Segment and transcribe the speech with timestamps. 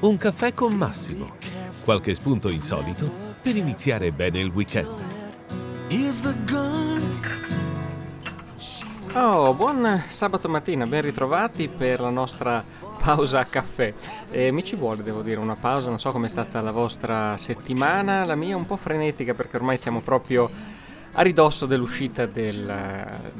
[0.00, 1.36] Un caffè con Massimo.
[1.84, 3.10] Qualche spunto insolito
[3.42, 4.88] per iniziare bene il weekend.
[9.14, 12.64] Oh, buon sabato mattina, ben ritrovati per la nostra
[12.98, 13.92] pausa a caffè.
[14.30, 18.24] E mi ci vuole, devo dire, una pausa, non so com'è stata la vostra settimana,
[18.24, 20.48] la mia è un po' frenetica perché ormai siamo proprio
[21.12, 22.64] a ridosso dell'uscita del,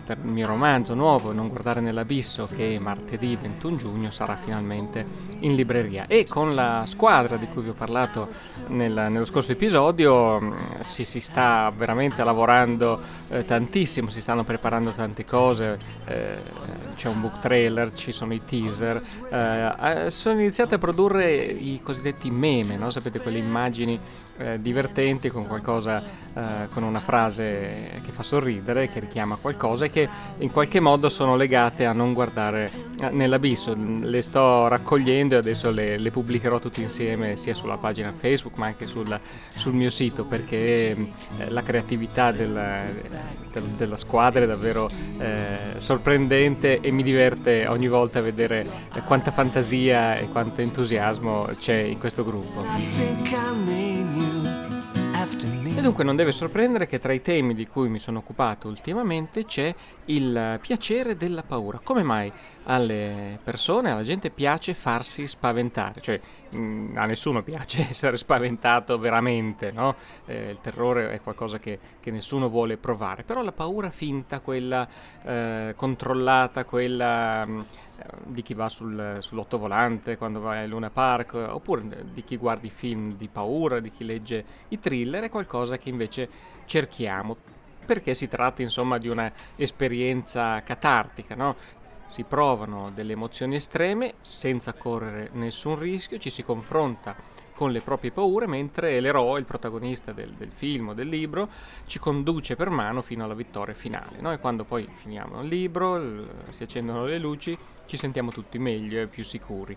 [0.05, 5.07] del, mio romanzo nuovo Non guardare nell'abisso che martedì 21 giugno sarà finalmente
[5.41, 6.07] in libreria.
[6.07, 8.29] E con la squadra di cui vi ho parlato
[8.69, 14.91] nel, nello scorso episodio mm, si, si sta veramente lavorando eh, tantissimo, si stanno preparando
[14.91, 16.39] tante cose, eh,
[17.01, 19.01] c'è un book trailer, ci sono i teaser,
[19.31, 22.91] eh, eh sono iniziate a produrre i cosiddetti meme, no?
[22.91, 23.99] sapete quelle immagini
[24.41, 29.91] eh, divertenti con qualcosa, eh, con una frase che fa sorridere, che richiama qualcosa e
[29.91, 33.75] che in qualche modo sono legate a non guardare eh, nell'abisso.
[33.77, 38.65] Le sto raccogliendo e adesso le, le, pubblicherò tutte insieme sia sulla pagina Facebook ma
[38.65, 40.97] anche sul, sul mio sito perché eh,
[41.49, 42.59] la creatività del,
[43.53, 44.89] del, della squadra è davvero
[45.77, 48.67] sorprendente e mi diverte ogni volta vedere
[49.05, 52.65] quanta fantasia e quanto entusiasmo c'è in questo gruppo.
[55.77, 59.45] E dunque non deve sorprendere che tra i temi di cui mi sono occupato ultimamente
[59.45, 59.73] c'è
[60.07, 61.81] il piacere della paura.
[61.83, 62.33] Come mai
[62.71, 66.01] alle persone, alla gente piace farsi spaventare?
[66.01, 66.21] Cioè
[66.51, 69.97] mh, mm, a nessuno piace essere spaventato veramente, no?
[70.27, 74.89] Eh, il terrore è qualcosa che, che, nessuno vuole provare, però la paura finta, quella
[75.23, 77.45] eh, controllata, quella...
[77.45, 77.63] Mh, mm,
[78.25, 81.83] di chi va sul, sull'ottovolante quando va ai Luna Park, oppure
[82.13, 85.89] di chi guarda i film di paura, di chi legge i thriller, è qualcosa che
[85.89, 86.29] invece
[86.65, 87.37] cerchiamo.
[87.85, 91.57] Perché si tratta insomma di un'esperienza catartica, no?
[92.11, 97.15] Si provano delle emozioni estreme senza correre nessun rischio, ci si confronta
[97.55, 101.49] con le proprie paure, mentre l'eroe, il protagonista del, del film o del libro,
[101.87, 104.21] ci conduce per mano fino alla vittoria finale.
[104.21, 104.33] No?
[104.33, 107.57] E quando poi finiamo il libro, si accendono le luci,
[107.87, 109.77] ci sentiamo tutti meglio e più sicuri.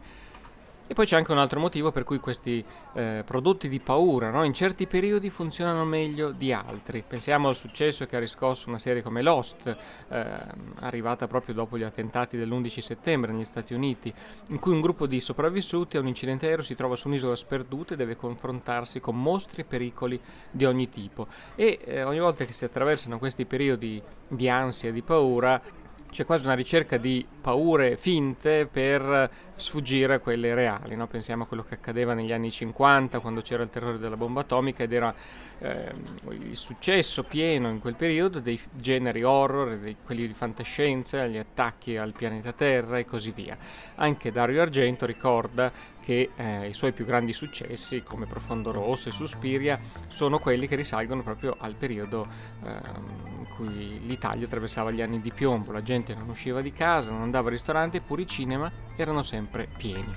[0.86, 2.64] E poi c'è anche un altro motivo per cui questi
[2.94, 4.44] eh, prodotti di paura no?
[4.44, 7.06] in certi periodi funzionano meglio di altri.
[7.08, 9.66] Pensiamo al successo che ha riscosso una serie come Lost,
[10.10, 10.26] eh,
[10.82, 14.14] arrivata proprio dopo gli attentati dell'11 settembre negli Stati Uniti,
[14.50, 17.94] in cui un gruppo di sopravvissuti a un incidente aereo si trova su un'isola sperduta
[17.94, 20.20] e deve confrontarsi con mostri e pericoli
[20.52, 21.28] di ogni tipo.
[21.56, 25.62] E eh, ogni volta che si attraversano questi periodi di ansia e di paura,
[26.14, 30.96] c'è quasi una ricerca di paure finte per sfuggire a quelle reali.
[30.96, 31.08] No?
[31.08, 34.84] Pensiamo a quello che accadeva negli anni 50 quando c'era il terrore della bomba atomica
[34.84, 35.14] ed era
[35.60, 35.92] eh,
[36.30, 41.98] il successo pieno in quel periodo dei generi horror, dei, quelli di fantascienza, gli attacchi
[41.98, 43.58] al pianeta Terra e così via.
[43.96, 45.72] Anche Dario Argento ricorda
[46.04, 50.76] che eh, i suoi più grandi successi come Profondo Rosso e Suspiria sono quelli che
[50.76, 52.28] risalgono proprio al periodo
[52.64, 52.70] eh,
[53.38, 57.22] in cui l'Italia attraversava gli anni di piombo, la gente non usciva di casa, non
[57.22, 59.43] andava al ristorante, eppure i cinema erano sempre
[59.78, 60.14] pieni.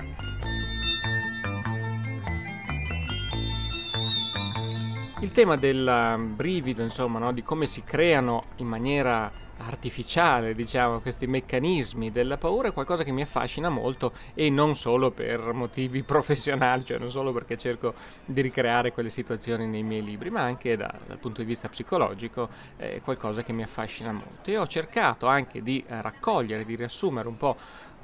[5.21, 7.33] Il tema del brivido, insomma, no?
[7.33, 13.13] di come si creano in maniera artificiale, diciamo, questi meccanismi della paura è qualcosa che
[13.13, 17.95] mi affascina molto e non solo per motivi professionali, cioè non solo perché cerco
[18.25, 22.49] di ricreare quelle situazioni nei miei libri, ma anche da, dal punto di vista psicologico
[22.77, 24.51] è qualcosa che mi affascina molto.
[24.51, 27.57] E ho cercato anche di eh, raccogliere, di riassumere un po'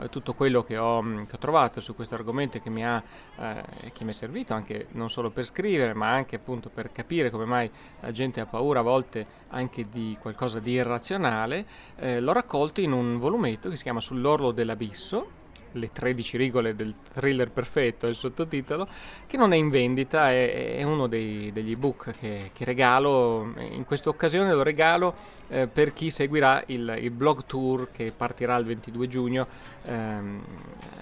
[0.03, 3.03] Eh, tutto quello che ho, mm, che ho, trovato su questo argomento che mi, ha,
[3.39, 7.31] eh, che mi è servito anche non solo per scrivere ma anche appunto per capire
[7.31, 7.71] come mai
[8.01, 12.93] la gente ha paura a volte anche di qualcosa di irrazionale, eh, l'ho raccolto in
[12.93, 15.41] un volumetto che si chiama Sull'orlo dell'abisso
[15.73, 18.87] le 13 rigole del thriller perfetto, il sottotitolo,
[19.27, 23.85] che non è in vendita, è, è uno dei, degli ebook che, che, regalo, in
[23.85, 28.65] questa occasione lo regalo eh, per chi seguirà il, il, blog tour che partirà il
[28.65, 29.47] 22 giugno
[29.83, 30.43] ehm,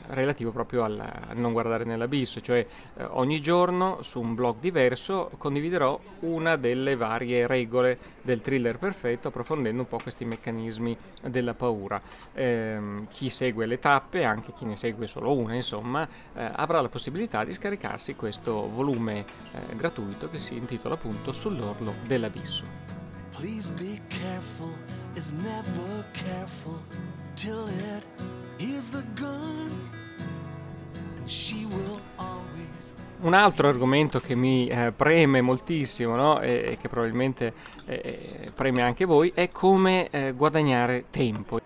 [0.08, 5.30] relativo proprio al, al, non guardare nell'abisso, cioè eh, ogni giorno su un blog diverso
[5.38, 10.96] condividerò una delle varie regole del thriller perfetto approfondendo un po' questi meccanismi
[11.28, 12.00] della paura.
[12.34, 12.78] Eh,
[13.08, 17.44] chi segue le tappe, anche chi ne segue solo una, insomma, eh, avrà la possibilità
[17.44, 22.64] di scaricarsi questo volume eh, gratuito che si intitola appunto Sull'orlo dell'abisso.
[23.36, 24.74] Please be careful,
[25.14, 26.80] is never careful
[27.34, 28.06] till it
[28.58, 29.70] is the gun
[31.16, 32.92] and she will always
[33.22, 36.40] un altro argomento che mi eh, preme moltissimo no?
[36.40, 37.52] e, e, che probabilmente
[37.86, 41.60] eh, preme anche voi è come eh, guadagnare tempo.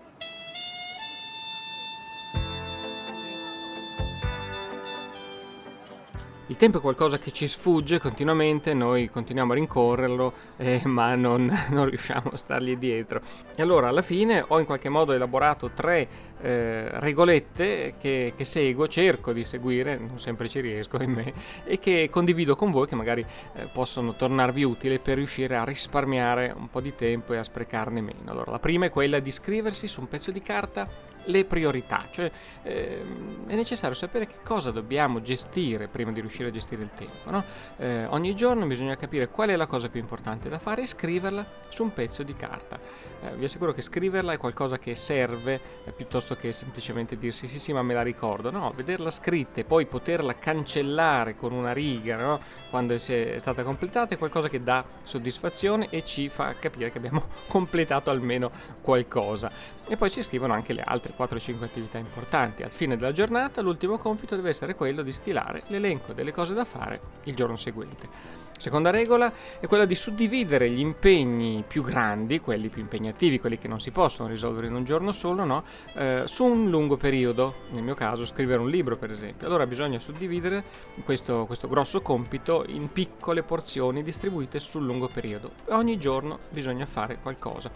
[6.55, 11.51] Il tempo è qualcosa che ci sfugge continuamente, noi continuiamo a rincorrerlo, eh, ma non,
[11.71, 13.19] non, riusciamo a stargli dietro.
[13.53, 16.07] E allora alla fine ho in qualche modo elaborato tre
[16.39, 21.33] eh, regolette che, che, seguo, cerco di seguire, non sempre ci riesco me,
[21.65, 23.25] e che condivido con voi che magari
[23.55, 27.99] eh, possono tornarvi utili per riuscire a risparmiare un po' di tempo e a sprecarne
[27.99, 28.31] meno.
[28.31, 30.87] Allora, la prima è quella di scriversi su un pezzo di carta
[31.25, 32.31] le priorità, cioè
[32.63, 37.29] ehm, è necessario sapere che cosa dobbiamo gestire prima di riuscire a gestire il tempo.
[37.29, 37.43] No?
[37.77, 41.45] Eh, ogni giorno bisogna capire qual è la cosa più importante da fare e scriverla
[41.69, 42.79] su un pezzo di carta.
[43.21, 47.59] Eh, vi assicuro che scriverla è qualcosa che serve eh, piuttosto che semplicemente dirsi sì
[47.59, 52.15] sì ma me la ricordo, no, vederla scritta e poi poterla cancellare con una riga
[52.17, 52.39] no?
[52.69, 57.27] quando è stata completata è qualcosa che dà soddisfazione e ci fa capire che abbiamo
[57.47, 58.51] completato almeno
[58.81, 59.51] qualcosa.
[59.87, 62.63] E poi si scrivono anche le altre 4-5 attività importanti.
[62.63, 66.65] Al fine della giornata l'ultimo compito deve essere quello di stilare l'elenco delle cose da
[66.65, 68.45] fare il giorno seguente.
[68.57, 73.67] Seconda regola è quella di suddividere gli impegni più grandi, quelli più impegnativi, quelli che
[73.67, 75.63] non si possono risolvere in un giorno solo, no?
[75.95, 79.45] eh, su un lungo periodo, nel mio caso scrivere un libro per esempio.
[79.45, 80.63] Allora bisogna suddividere
[81.03, 85.51] questo, questo grosso compito in piccole porzioni distribuite sul lungo periodo.
[85.67, 87.69] Ogni giorno bisogna fare qualcosa.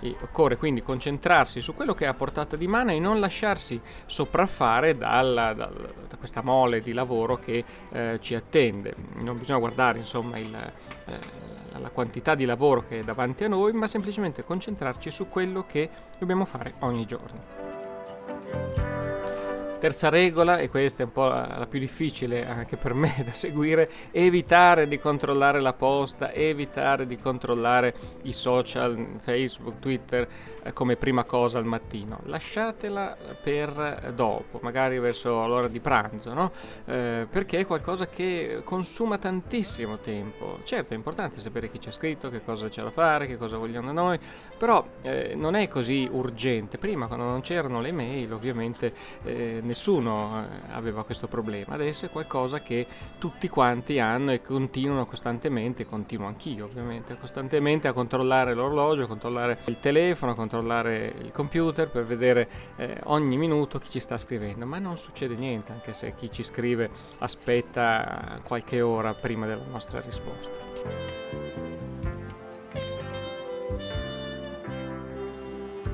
[0.00, 3.80] E occorre quindi concentrarsi su quello che è a portata di mano e non lasciarsi
[4.06, 8.94] sopraffare dalla, dal, da questa mole di lavoro che eh, ci attende.
[9.16, 10.54] Non bisogna guardare insomma il,
[11.06, 11.18] eh,
[11.78, 15.88] la quantità di lavoro che è davanti a noi, ma semplicemente concentrarci su quello che
[16.18, 17.69] dobbiamo fare ogni giorno.
[19.80, 23.88] Terza regola, e questa è un po' la più difficile anche per me da seguire,
[24.10, 27.94] evitare di controllare la posta, evitare di controllare
[28.24, 30.28] i social, Facebook, Twitter
[30.62, 32.20] eh, come prima cosa al mattino.
[32.24, 36.52] Lasciatela per dopo, magari verso l'ora di pranzo, no?
[36.84, 40.58] eh, perché è qualcosa che consuma tantissimo tempo.
[40.64, 43.92] Certo, è importante sapere chi c'è scritto, che cosa c'è da fare, che cosa vogliamo
[43.92, 44.18] noi,
[44.58, 46.76] però eh, non è così urgente.
[46.76, 48.92] Prima, quando non c'erano le mail, ovviamente
[49.24, 51.74] eh, nessuno eh, aveva questo problema.
[51.74, 52.86] Adesso è qualcosa che
[53.18, 59.58] tutti quanti hanno e continuano costantemente, continuo anch'io ovviamente, costantemente a controllare l'orologio, a controllare
[59.66, 64.66] il telefono, a controllare il computer per vedere eh, ogni minuto chi ci sta scrivendo.
[64.66, 70.00] Ma non succede niente, anche se chi ci scrive aspetta qualche ora prima della nostra
[70.00, 72.19] risposta.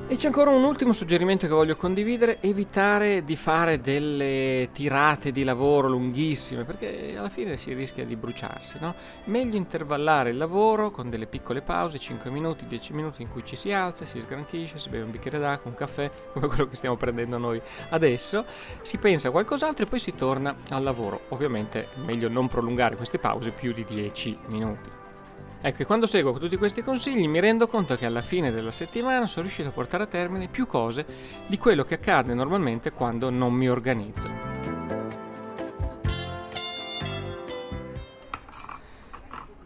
[0.09, 5.43] E c'è ancora un ultimo suggerimento che voglio condividere, evitare di fare delle tirate di
[5.43, 8.95] lavoro lunghissime, perché alla fine si rischia di bruciarsi, no?
[9.25, 13.57] Meglio intervallare il lavoro con delle piccole pause, 5 minuti, 10 minuti in cui ci
[13.57, 16.95] si alza, si sgranchisce, si beve un bicchiere d'acqua, un caffè, come quello che stiamo
[16.95, 18.45] prendendo noi adesso,
[18.83, 21.23] si pensa a qualcos'altro e poi si torna al lavoro.
[21.29, 24.96] Ovviamente meglio non prolungare queste pause più di 10 minuti.
[25.59, 29.25] Ecco, e quando seguo tutti questi consigli mi rendo conto che alla fine della settimana
[29.25, 31.05] sono riuscito a portare a termine più cose
[31.47, 34.56] di quello che accade normalmente quando non mi organizzo.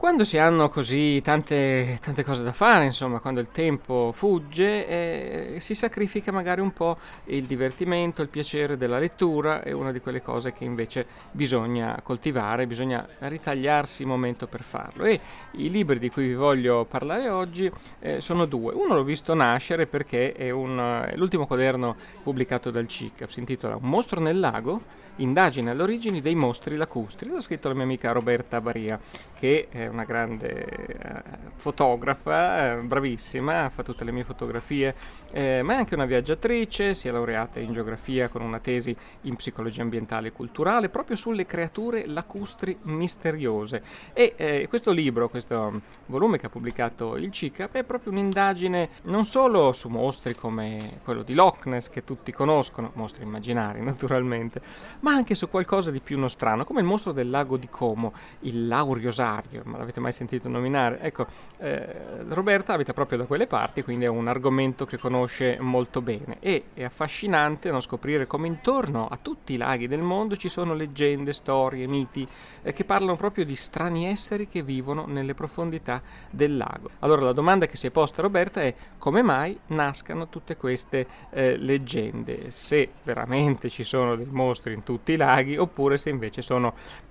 [0.01, 5.59] Quando si hanno così tante, tante, cose da fare, insomma, quando il tempo fugge, eh,
[5.59, 10.23] si sacrifica magari un po' il divertimento, il piacere della lettura, è una di quelle
[10.23, 15.05] cose che invece bisogna coltivare, bisogna ritagliarsi il momento per farlo.
[15.05, 15.19] E
[15.51, 18.73] i libri di cui vi voglio parlare oggi eh, sono due.
[18.73, 23.75] Uno l'ho visto nascere perché è, un, è l'ultimo quaderno pubblicato dal CIC, si intitola
[23.75, 24.81] Un mostro nel lago
[25.17, 28.99] Indagine alle origini dei mostri lacustri, l'ha scritto la mia amica Roberta Baria,
[29.37, 31.21] che è una grande eh,
[31.55, 34.95] fotografa, eh, bravissima, fa tutte le mie fotografie,
[35.31, 39.35] eh, ma è anche una viaggiatrice, si è laureata in geografia con una tesi in
[39.35, 43.83] psicologia ambientale e culturale, proprio sulle creature lacustri misteriose.
[44.13, 49.25] E eh, questo libro, questo volume che ha pubblicato il CICAP, è proprio un'indagine non
[49.25, 54.61] solo su mostri come quello di Loch Ness, che tutti conoscono, mostri immaginari naturalmente,
[55.01, 58.67] ma anche su qualcosa di più nostrano, come il mostro del lago di Como, il
[58.67, 60.99] lauriosario, l'avete mai sentito nominare?
[61.01, 61.25] Ecco,
[61.57, 66.37] eh, Roberta abita proprio da quelle parti, quindi è un argomento che conosce molto bene
[66.39, 70.73] e è affascinante no, scoprire come intorno a tutti i laghi del mondo ci sono
[70.73, 72.27] leggende, storie, miti
[72.61, 76.89] eh, che parlano proprio di strani esseri che vivono nelle profondità del lago.
[76.99, 81.57] Allora la domanda che si è posta Roberta è come mai nascano tutte queste eh,
[81.57, 82.51] leggende?
[82.51, 86.73] Se veramente ci sono dei mostri in tutti i laghi oppure se invece sono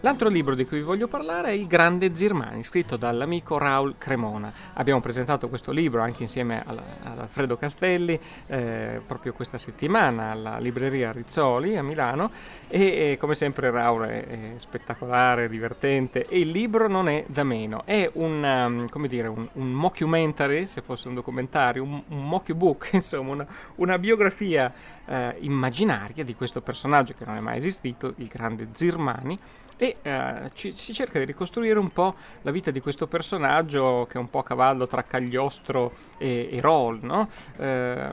[0.00, 4.52] L'altro libro di cui vi voglio parlare è Il Grande Zirmani, scritto dall'amico Raul Cremona.
[4.74, 11.12] Abbiamo presentato questo libro anche insieme ad Alfredo Castelli eh, proprio questa settimana alla libreria
[11.12, 12.30] Rizzoli a Milano
[12.68, 17.44] e, e come sempre Raul è, è, spettacolare, divertente e il libro non è da
[17.44, 17.82] meno.
[17.84, 23.32] È un, um, dire, un, un mockumentary, se fosse un documentario, un, un mockbook, insomma
[23.32, 24.72] una, una biografia
[25.06, 29.38] eh, immaginaria di questo personaggio che non è mai esistito, il grande Zirmani
[29.84, 34.16] e eh, ci, si cerca di ricostruire un po' la vita di questo personaggio che
[34.16, 37.28] è un po' a cavallo tra Cagliostro e, e Roll, no?
[37.58, 38.10] eh,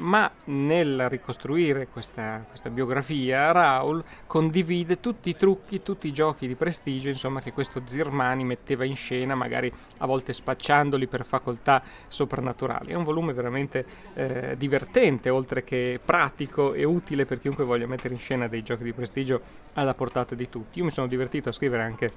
[0.00, 6.54] ma nel ricostruire questa, questa, biografia Raul condivide tutti i trucchi, tutti i giochi di
[6.54, 12.92] prestigio insomma, che questo Zirmani metteva in scena, magari a volte spacciandoli per facoltà soprannaturali.
[12.92, 18.14] È un volume veramente eh, divertente, oltre che pratico e utile per chiunque voglia mettere
[18.14, 19.40] in scena dei giochi di prestigio
[19.74, 20.78] alla portata di tutti.
[20.78, 22.10] Io mi sono divertito a scrivere anche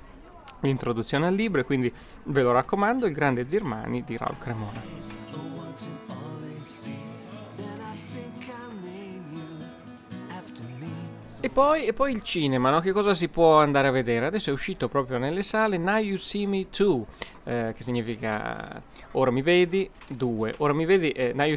[0.61, 6.02] l'introduzione al libro e quindi ve lo raccomando, Il grande Zirmani di Raul Cremona.
[11.45, 12.79] E poi, e poi, il cinema, no?
[12.79, 14.27] che cosa si può andare a vedere?
[14.27, 17.05] Adesso è uscito proprio nelle sale Now You See Me Too,
[17.43, 18.81] eh, che significa
[19.12, 20.53] ora mi vedi, due.
[20.57, 21.51] Ora mi vedi, eh, Now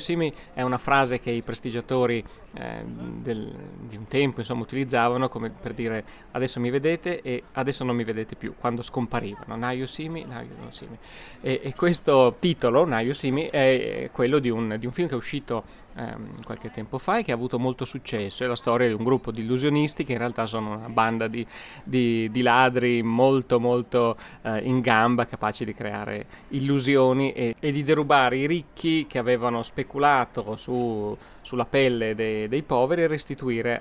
[0.52, 2.24] è una frase che i prestigiatori
[2.54, 7.84] eh, del, di un tempo insomma, utilizzavano come per dire adesso mi vedete e adesso
[7.84, 9.56] non mi vedete più, quando scomparivano.
[9.56, 10.98] Now You See Me, Now You Don't See Me.
[11.40, 15.08] E, e questo titolo, Now You See Me, è quello di un, di un film
[15.08, 15.64] che è uscito
[15.96, 18.44] ehm, qualche tempo fa e che ha avuto molto successo.
[18.44, 21.46] È la storia di un gruppo di illusionisti che in realtà sono una banda di,
[21.82, 27.84] di, di ladri molto molto eh, in gamba, capaci di creare illusioni e, e di
[27.84, 31.16] derubare i ricchi che avevano speculato su
[31.46, 33.80] sulla pelle dei, dei poveri e restituire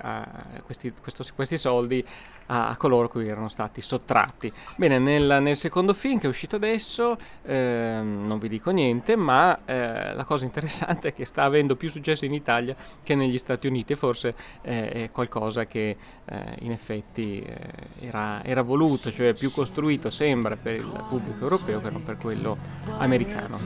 [0.64, 2.04] questi, questo, questi, soldi
[2.46, 4.52] a, a, coloro cui erano stati sottratti.
[4.76, 9.64] Bene, nel, nel secondo film che è uscito adesso, eh, non vi dico niente, ma
[9.64, 13.66] eh, la cosa interessante è che sta avendo più successo in Italia che negli Stati
[13.66, 19.34] Uniti e forse eh, è qualcosa che eh, in effetti eh, era, era voluto, cioè
[19.34, 22.56] più costruito sembra per il pubblico europeo che non per quello
[22.98, 23.58] americano.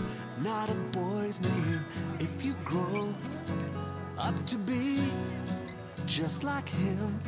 [4.21, 5.01] Up to be
[6.07, 7.19] just like him.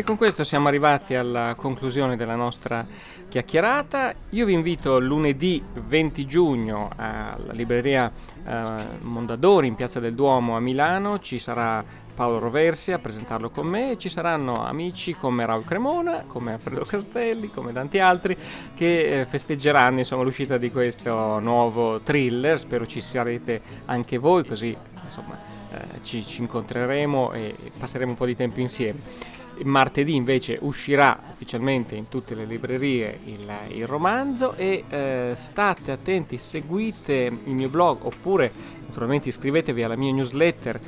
[0.00, 2.86] E con questo siamo arrivati alla conclusione della nostra
[3.28, 4.14] chiacchierata.
[4.30, 8.10] Io vi invito lunedì 20 giugno alla libreria
[8.42, 8.62] eh,
[9.02, 11.18] Mondadori in Piazza del Duomo a Milano.
[11.18, 16.24] Ci sarà Paolo Roversi a presentarlo con me e ci saranno amici come Raul Cremona,
[16.26, 18.34] come Alfredo Castelli, come tanti altri
[18.74, 22.58] che eh, festeggeranno insomma, l'uscita di questo nuovo thriller.
[22.58, 25.36] Spero ci sarete anche voi così insomma
[25.72, 29.28] eh, ci, ci incontreremo e passeremo un po' di tempo insieme.
[29.62, 36.38] Martedì invece uscirà ufficialmente in tutte le librerie il, il romanzo e eh, state attenti,
[36.38, 38.50] seguite il mio blog oppure
[38.86, 40.80] naturalmente iscrivetevi alla mia newsletter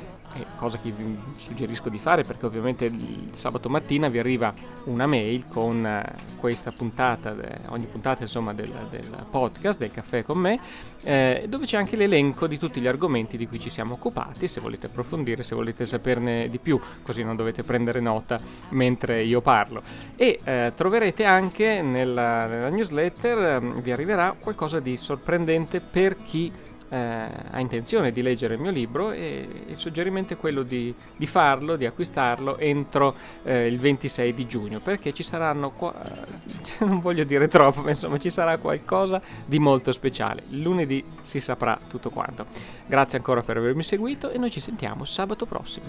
[0.55, 4.53] cosa che vi suggerisco di fare perché ovviamente il sabato mattina vi arriva
[4.85, 7.35] una mail con eh, questa puntata,
[7.67, 10.59] ogni puntata insomma del, del podcast del caffè con me,
[11.03, 14.59] eh, dove c'è anche l'elenco di tutti gli argomenti di cui ci siamo occupati, se
[14.59, 19.81] volete approfondire, se volete saperne di più, così non dovete prendere nota mentre io parlo.
[20.15, 26.51] E eh, troverete anche nella, nella newsletter, eh, vi arriverà qualcosa di sorprendente per chi
[26.93, 31.25] eh, ha intenzione di leggere il mio libro e il suggerimento è quello di, di
[31.25, 35.95] farlo, di acquistarlo entro eh, il 26 di giugno perché ci saranno, qua-
[36.85, 40.43] non voglio dire troppo, ma insomma ci sarà qualcosa di molto speciale.
[40.51, 42.45] Lunedì si saprà tutto quanto.
[42.85, 45.85] Grazie ancora per avermi seguito e noi ci sentiamo sabato prossimo.